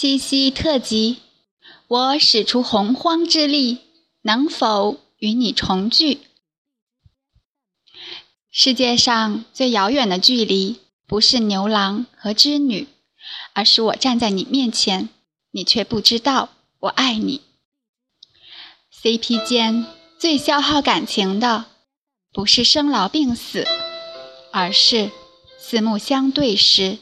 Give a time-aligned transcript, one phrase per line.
[0.00, 1.16] 七夕特辑，
[1.88, 3.78] 我使出洪荒之力，
[4.22, 6.20] 能否与你重聚？
[8.48, 12.86] 世界上最遥远的距离，不是牛郎和织女，
[13.54, 15.08] 而是我站在你面前，
[15.50, 17.40] 你却不知道我爱你。
[19.02, 19.84] CP 间
[20.16, 21.64] 最消耗感情的，
[22.32, 23.66] 不是生老病死，
[24.52, 25.10] 而是
[25.58, 26.98] 四目相对时，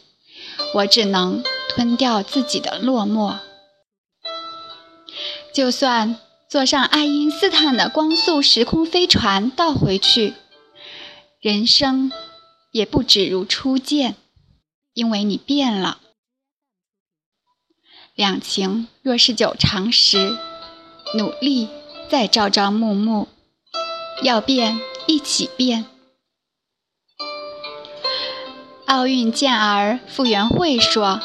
[0.77, 3.39] 我只能吞掉自己的落寞。
[5.53, 10.35] 就算坐上爱因斯坦的光速时空飞船倒回去。
[11.41, 12.11] 人生
[12.73, 14.17] 也不止如初见，
[14.95, 16.01] 因为你变了。
[18.15, 20.37] 两情若是久长时，
[21.15, 21.69] 努力
[22.09, 23.29] 再朝朝暮暮，
[24.23, 25.85] 要变一起变。
[28.87, 31.21] 奥运健儿傅园慧说：“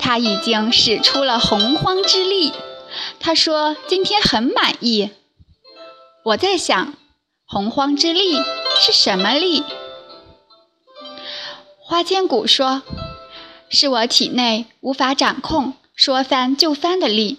[0.00, 2.52] 他已经使出了洪荒之力。”
[3.20, 5.10] 他说：“今天很满意。”
[6.24, 6.94] 我在想，
[7.44, 8.36] 洪荒之力。
[8.82, 9.62] 是什么力？
[11.78, 12.82] 花千骨说
[13.68, 17.38] ：“是我体内无法掌控、说翻就翻的力。”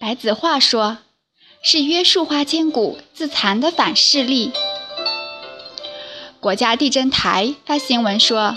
[0.00, 0.98] 白子画说
[1.62, 4.52] ：“是约束花千骨自残的反噬力。”
[6.40, 8.56] 国家地震台发新闻说：“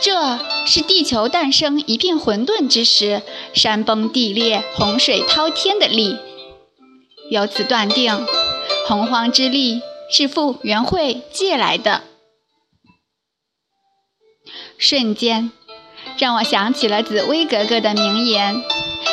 [0.00, 3.22] 这是地球诞生一片混沌之时，
[3.54, 6.16] 山崩地裂、洪水滔天的力。”
[7.30, 8.26] 由此断定，
[8.86, 9.82] 洪荒之力。
[10.12, 12.02] 是傅园慧借来的，
[14.76, 15.52] 瞬间
[16.18, 18.60] 让我想起了紫薇格格的名言：“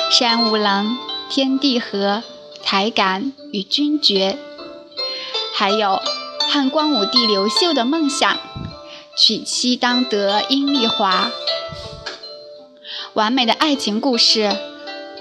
[0.10, 0.98] 山无棱，
[1.30, 2.24] 天地合，
[2.64, 4.40] 才敢与君绝。”
[5.54, 6.02] 还有
[6.50, 8.40] 汉光武帝刘秀的梦想
[9.18, 11.32] ：“娶妻当得阴丽华。”
[13.14, 14.56] 完美的爱情故事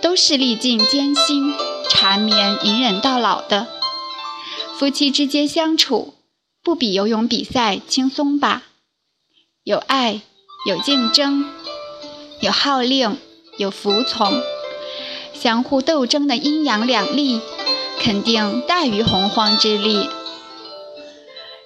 [0.03, 1.55] 都是历尽艰辛、
[1.89, 3.67] 缠绵隐忍到老的。
[4.79, 6.15] 夫妻之间相处，
[6.63, 8.65] 不比游泳比赛轻松吧？
[9.65, 10.21] 有爱，
[10.69, 11.47] 有竞争，
[12.41, 13.17] 有号令，
[13.57, 14.43] 有服从，
[15.33, 17.41] 相互斗争的阴阳两力，
[17.99, 20.11] 肯定大于洪荒之力。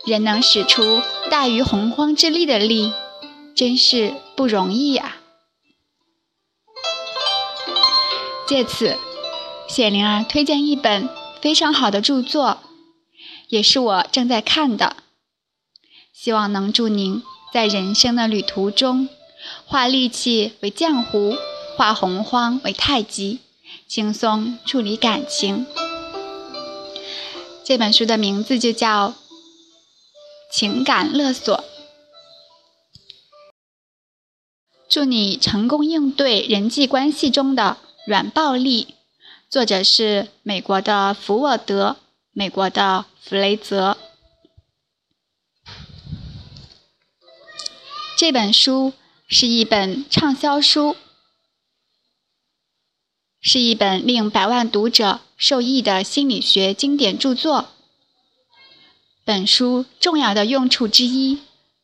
[0.06, 2.92] 人能使出大于洪荒之力的力，
[3.54, 5.18] 真是不容易啊！
[8.48, 8.98] 借此，
[9.68, 11.08] 谢灵儿推荐一本
[11.40, 12.58] 非常好的著作。
[13.48, 14.96] 也是我正在看的，
[16.12, 19.08] 希望能助您在人生的旅途中，
[19.64, 21.36] 化戾气为浆糊，
[21.76, 23.38] 化洪荒为太极，
[23.86, 25.64] 轻松处理感情。
[27.64, 29.10] 这本书的名字就叫
[30.52, 31.56] 《情感勒索》，
[34.88, 38.94] 祝你成功应对人际关系中的软暴力。
[39.48, 41.96] 作者是美国的福沃德。
[42.32, 43.98] 美国的弗雷泽
[48.16, 48.92] 这本书
[49.26, 50.96] 是一本畅销书，
[53.40, 57.68] 是一本令百万读者受益的心理学经典著作。
[59.30, 61.38] 本书重要的用处之一，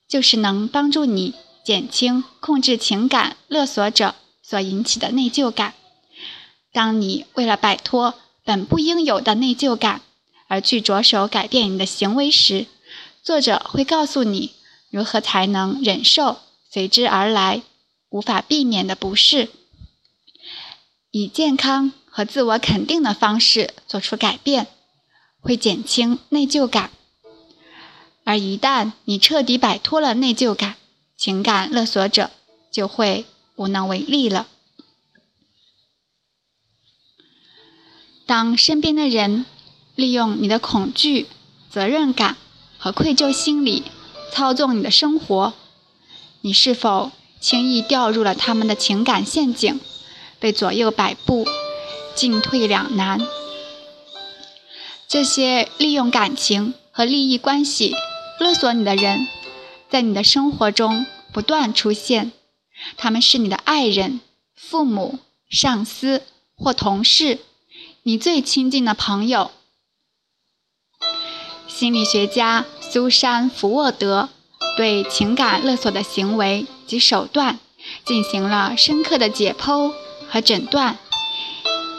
[0.09, 1.33] 就是能帮助你
[1.65, 5.75] 减轻控制情感勒索者所引起的内疚感。
[6.73, 8.15] 当你为了摆脱
[8.45, 10.01] 本不应有的内疚感，
[10.49, 12.67] 而去着手改变你的行为时，
[13.23, 14.55] 作者会告诉你
[14.91, 17.63] 如何才能忍受随之而来、
[18.11, 19.51] 无法避免的不适，
[21.13, 24.67] 以健康和自我肯定的方式做出改变，
[25.41, 26.91] 会减轻内疚感。
[28.27, 30.75] 而一旦你彻底摆脱了内疚感，
[31.17, 32.33] 情感勒索者
[32.73, 34.49] 就会无能为力了。
[38.27, 39.47] 当身边的人，
[39.95, 41.29] 利用你的恐惧、
[41.71, 42.37] 责任感
[42.79, 43.85] 和愧疚心理
[44.33, 45.53] 操纵你的生活，
[46.41, 49.79] 你是否轻易掉入了他们的情感陷阱，
[50.41, 51.47] 被左右摆布、
[52.17, 53.25] 进退两难？
[55.07, 57.95] 这些利用感情和利益关系
[58.39, 59.27] 勒索你的人，
[59.91, 62.33] 在你的生活中不断出现。
[62.99, 64.21] 他们是你的爱人、
[64.55, 65.19] 父母、
[65.49, 66.23] 上司
[66.55, 67.39] 或同事，
[68.03, 69.51] 你最亲近的朋友。
[71.67, 74.29] 心理学家苏珊·福沃德
[74.77, 77.59] 对情感勒索的行为及手段
[78.05, 79.93] 进行了深刻的解剖
[80.29, 80.99] 和诊断，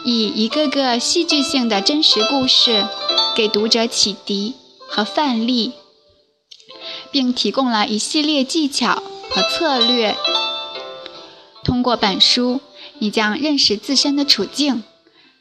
[0.04, 2.86] 以一个个戏剧性的真实故事
[3.34, 4.54] 给读者启迪
[4.88, 5.72] 和范例，
[7.10, 10.16] 并提供了一系列技巧和策略。
[11.64, 12.60] 通过本书，
[12.98, 14.84] 你将认识自身的处境，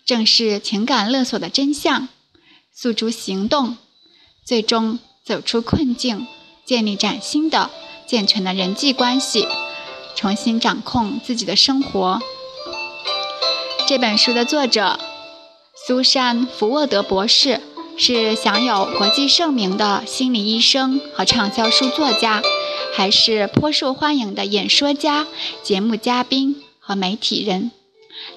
[0.05, 2.07] 正视情感勒索的真相，
[2.73, 3.77] 诉诸行动，
[4.45, 6.27] 最终走出困境，
[6.65, 7.69] 建立崭新的、
[8.05, 9.47] 健全的人际关系，
[10.15, 12.19] 重新掌控自己的生活。
[13.87, 14.99] 这本书的作者
[15.87, 17.61] 苏珊·福沃德博士
[17.99, 22.43] 是享有国际盛名的心理医生和畅销书作家，
[22.95, 25.25] 还是颇受欢迎的演说家、
[25.63, 27.71] 节目嘉宾和媒体人。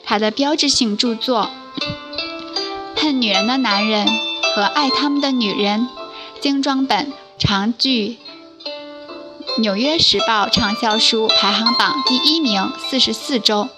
[0.03, 1.51] 他的标志性著作
[3.01, 4.07] 《恨女人的男人》
[4.55, 5.89] 和《爱他们的女人》
[6.43, 8.17] 精装本常居
[9.61, 13.69] 《纽约时报》畅销书排行榜第一名四十四周。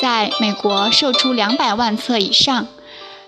[0.00, 2.66] 在美国售出两百万册以上，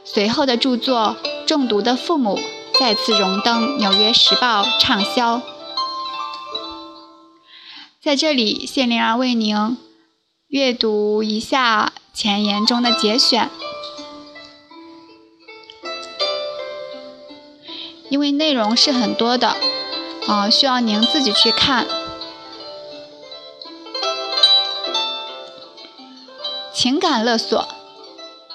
[0.04, 1.16] 随后的著作
[1.46, 2.38] 《中毒的父母》
[2.79, 5.43] 再次荣登《纽约时报》畅销。
[8.02, 9.76] 在这里，谢灵儿为您
[10.49, 13.50] 阅读一下前言中的节选，
[18.08, 19.56] 因为内容是很多的，
[20.26, 21.87] 啊，需要您自己去看。
[26.73, 27.67] 情感勒索，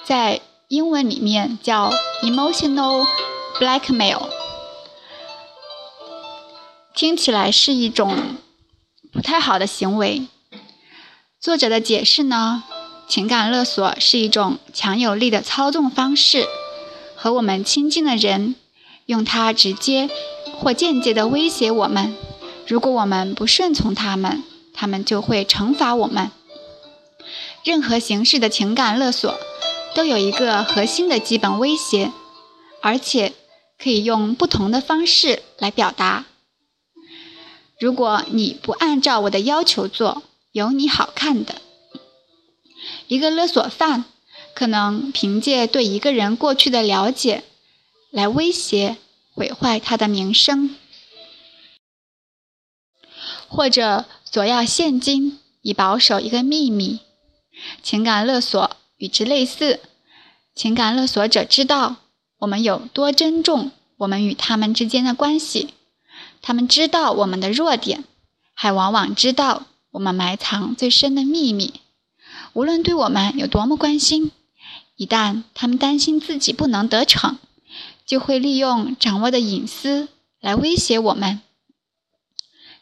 [0.04, 1.90] 在英文里面叫
[2.22, 3.06] emotional
[3.58, 4.28] blackmail，
[6.94, 8.36] 听起来是一种
[9.10, 10.26] 不太好的行为。
[11.40, 12.62] 作者的解释呢，
[13.08, 16.46] 情感勒索是一种强有力的操纵方式，
[17.16, 18.54] 和我们亲近的人
[19.06, 20.10] 用它直接
[20.58, 22.14] 或间接的威胁我们，
[22.66, 24.44] 如果我们不顺从他们，
[24.74, 26.30] 他们就会惩罚我们。
[27.64, 29.38] 任何形式的情感勒索
[29.94, 32.12] 都有一个核心的基本威胁，
[32.80, 33.32] 而且
[33.78, 36.26] 可以用不同的方式来表达。
[37.78, 40.22] 如果你不按照我的要求做，
[40.52, 41.62] 有你好看的。
[43.08, 44.04] 一个勒索犯
[44.54, 47.44] 可能凭借对一个人过去的了解
[48.10, 48.96] 来威胁
[49.34, 50.76] 毁坏他的名声，
[53.48, 57.00] 或者索要现金以保守一个秘密。
[57.82, 59.80] 情感勒索与之类似，
[60.54, 61.96] 情感勒索者知道
[62.40, 65.72] 我们有多珍重我们与他们之间的关系，
[66.42, 68.04] 他们知道我们的弱点，
[68.52, 71.80] 还往往知道我们埋藏最深的秘密。
[72.52, 74.32] 无论对我们有多么关心，
[74.96, 77.38] 一旦他们担心自己不能得逞，
[78.04, 80.08] 就会利用掌握的隐私
[80.40, 81.40] 来威胁我们。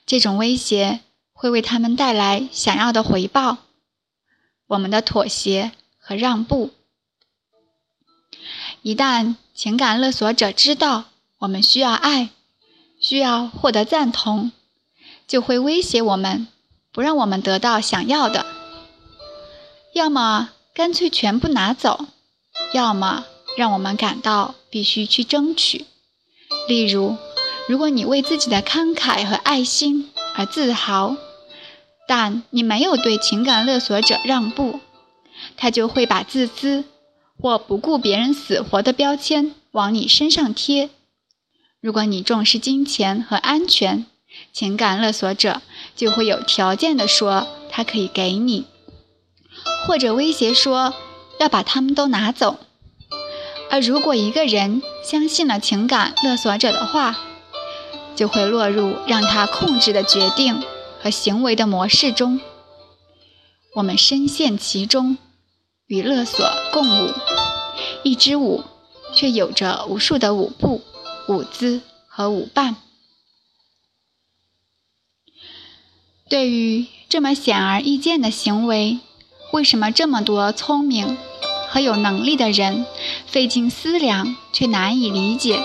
[0.05, 0.99] 这种威胁
[1.33, 3.59] 会为他们带来想要的回报。
[4.67, 5.73] 我们的妥协
[6.09, 6.71] 和让步，
[8.81, 11.05] 一旦情感勒索者知道
[11.41, 12.31] 我们需要爱，
[12.99, 14.51] 需要获得赞同，
[15.27, 16.49] 就会威胁我们，
[16.93, 18.47] 不让我们得到想要的，
[19.93, 22.07] 要么干脆全部拿走，
[22.73, 23.27] 要么
[23.59, 25.85] 让我们感到必须去争取。
[26.69, 27.19] 例如，
[27.69, 31.19] 如果你为自己的慷慨和爱心而自豪。
[32.11, 34.81] 但你没有对情感勒索者让步，
[35.57, 36.85] 他就会把自私
[37.41, 40.91] 或不顾别人死活的标签往你身上贴。
[41.81, 44.07] 如果你重视金钱和安全，
[44.53, 45.63] 情感勒索者
[45.97, 48.67] 就会有条件的说他可以给你，
[49.87, 50.95] 或者威胁说
[51.39, 52.59] 要把他们都拿走。
[53.71, 57.19] 而如果一个人相信了情感勒索者的话，
[58.17, 60.63] 就会落入让他控制的决定。
[61.01, 62.41] 和行为的模式中，
[63.77, 65.17] 我们深陷其中，
[65.89, 67.13] 与勒索共舞。
[68.05, 68.63] 一支舞
[69.13, 70.83] 却有着无数的舞步、
[71.27, 72.77] 舞姿和舞伴。
[76.29, 79.01] 对于这么显而易见的行为，
[79.53, 81.19] 为什么这么多聪明
[81.69, 82.87] 和有能力的人
[83.27, 85.61] 费尽思量却难以理解？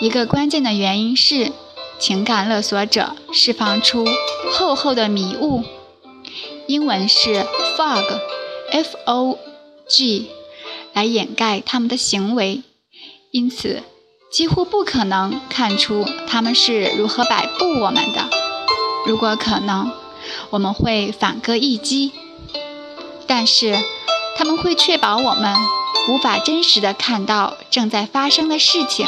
[0.00, 1.52] 一个关键的原因是。
[1.98, 4.04] 情感勒索者释放出
[4.52, 5.64] 厚厚的迷雾，
[6.66, 8.20] 英文是 fog
[8.82, 9.38] fog
[10.92, 12.62] 来掩盖他们的行为，
[13.30, 13.82] 因此
[14.32, 18.28] 几乎不可能看出他们是如何摆布我们的。
[19.06, 19.92] 如果可能，
[20.50, 22.12] 我们会反戈一击，
[23.26, 23.78] 但是
[24.36, 25.54] 他们会确保我们
[26.08, 29.06] 无法真实的看到正在发生的事情。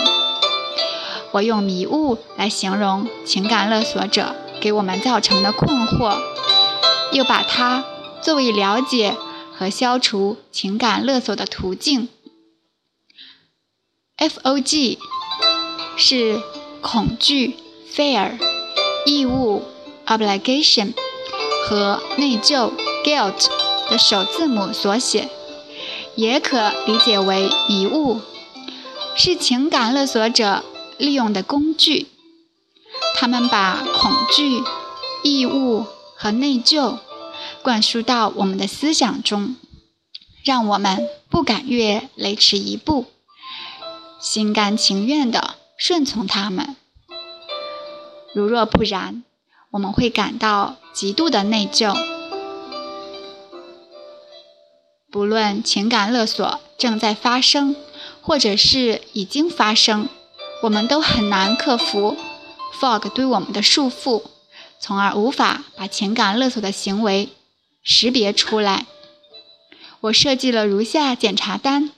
[1.33, 6.19] 我用迷雾来形容情感勒索者给我们造成的困惑，
[7.13, 7.85] 又把它
[8.23, 9.15] 作为了解
[9.59, 12.09] 和消除情感勒索的途径。
[14.17, 14.99] F.O.G
[15.97, 16.41] 是
[16.81, 17.57] 恐惧
[17.93, 18.39] （fear）、
[19.05, 19.65] 义务
[20.07, 20.93] （obligation）
[21.67, 22.73] 和内疚
[23.05, 23.49] （guilt）
[23.91, 25.29] 的首字母所写，
[26.15, 28.21] 也可理解为遗物，
[29.17, 30.63] 是情感勒索者
[30.99, 32.07] 利用的工具。
[33.17, 34.63] 他们把恐惧、
[35.25, 35.85] 义务
[36.17, 36.99] 和内疚
[37.63, 39.57] 灌输到我们的思想中，
[40.45, 43.07] 让我们不敢越雷池一步，
[44.21, 46.77] 心甘情愿地顺从他们。
[48.35, 49.25] 如若不然，
[49.73, 51.95] 我们会感到极度的内疚。
[55.11, 57.75] 不论情感勒索正在发生，
[58.21, 60.09] 或者是已经发生，
[60.63, 62.17] 我们都很难克服
[62.79, 64.23] fog 对我们的束缚，
[64.79, 67.31] 从而无法把情感勒索的行为
[67.83, 68.87] 识别出来。
[70.01, 71.91] 我设计了如下检查单，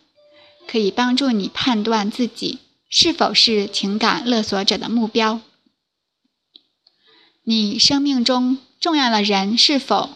[0.66, 2.58] 可以帮助你判断自己
[2.88, 5.40] 是否是情感勒索者的目标。
[7.42, 10.10] 你生命中重要的人是否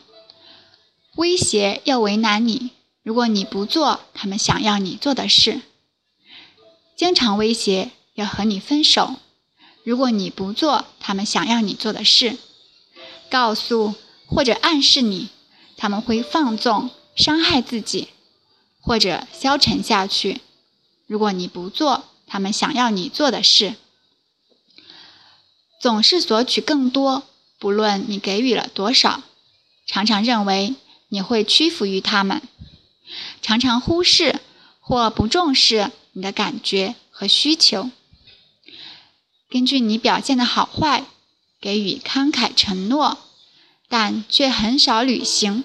[1.17, 2.71] 威胁要为难你？
[3.03, 5.61] 如果你不做他们想要你做的事，
[6.97, 9.17] 经常威胁要和你分手；
[9.85, 12.39] 如果你不做他们想要你做的事，
[13.29, 13.95] 告诉
[14.27, 15.29] 或者暗示你
[15.77, 18.09] 他们会放纵、伤害自己
[18.81, 20.41] 或者消沉下去；
[21.07, 23.75] 如果你不做他们想要你做的事。
[25.81, 27.25] 总是索取更多，
[27.59, 29.23] 不论你给予了多少，
[29.87, 30.77] 常常认为
[31.09, 32.41] 你会屈服于他们，
[33.43, 34.41] 常常忽视
[34.81, 37.91] 或不重视你的感觉和需求。
[39.51, 41.05] 根据你表现的好坏，
[41.61, 43.19] 给予慷慨承诺，
[43.97, 45.63] 但却很少履行。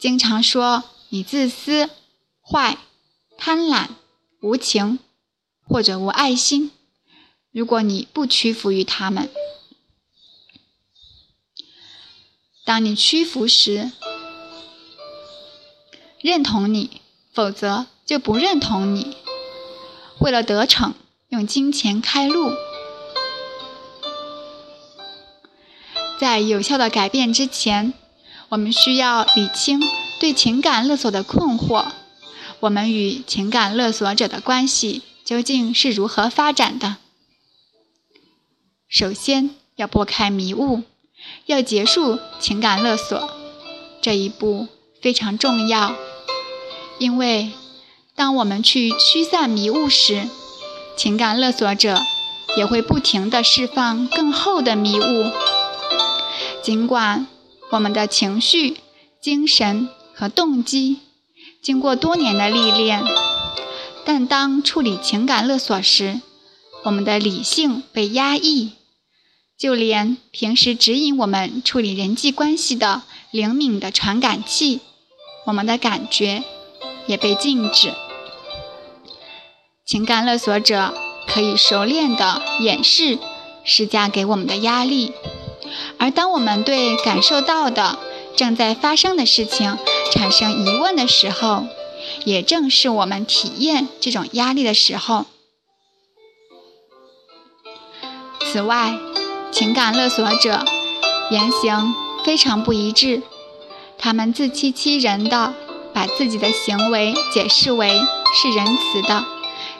[0.00, 1.88] 经常说你自私、
[2.40, 2.76] 坏、
[3.38, 3.90] 贪婪、
[4.40, 4.98] 无情
[5.64, 6.72] 或者无爱心。
[7.52, 9.30] 如果你不屈服于他们，
[12.64, 13.92] 当你屈服时，
[16.20, 17.00] 认同你；
[17.32, 19.16] 否则就不认同你。
[20.18, 20.94] 为了得逞，
[21.28, 22.50] 用金钱开路。
[26.22, 27.92] 在有效的改变之前，
[28.50, 29.82] 我们需要理清
[30.20, 31.86] 对情感勒索的困惑：
[32.60, 36.98] 我们与情感勒索者的关系究竟是如何发展的？
[38.88, 40.84] 首先要拨开迷雾，
[41.46, 43.28] 要结束情感勒索，
[44.00, 44.68] 这一步
[45.02, 45.96] 非常重要。
[47.00, 47.50] 因为
[48.14, 50.28] 当我们去驱散迷雾时，
[50.96, 52.00] 情感勒索者
[52.56, 55.32] 也会不停地释放更厚的迷雾。
[56.62, 57.26] 尽管
[57.70, 58.76] 我们的情绪、
[59.20, 60.98] 精神和动机
[61.60, 63.02] 经过多年的历练，
[64.04, 66.20] 但当处理情感勒索时，
[66.84, 68.72] 我们的理性被压抑。
[69.58, 74.80] 就连平时指引我们处理人际关系的灵敏的传感器，
[75.46, 76.42] 我们的感觉
[77.06, 77.92] 也被禁止。
[79.86, 80.94] 情感勒索者
[81.28, 83.18] 可以熟练地掩饰
[83.64, 85.12] 施加给我们的压力，
[86.02, 87.96] 而当我们对感受到的
[88.34, 89.78] 正在发生的事情
[90.12, 91.64] 产生疑问的时候，
[92.24, 95.26] 也正是我们体验这种压力的时候。
[98.40, 98.98] 此外，
[99.52, 100.64] 情感勒索者
[101.30, 101.94] 言行
[102.24, 103.22] 非常不一致，
[103.96, 105.54] 他们自欺欺人的
[105.94, 107.88] 把自己的行为解释为
[108.34, 109.24] 是仁慈的，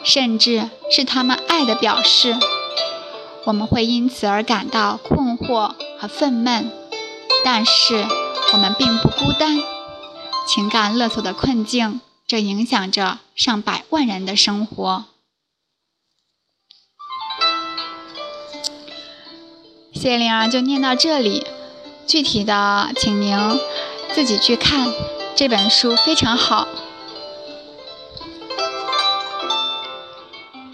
[0.05, 2.37] 甚至是他们爱的表示。
[3.45, 6.71] 我们会因此而感到困惑和愤懑，
[7.45, 8.07] 但是
[8.53, 9.59] 我们并不孤单。
[10.47, 15.05] 情感勒索的困境正影响着上百万人的生活。
[19.93, 21.47] 谢灵儿就念到这里，
[22.07, 23.37] 具体的请您
[24.13, 24.93] 自己去看
[25.37, 26.67] 这本书，非常好。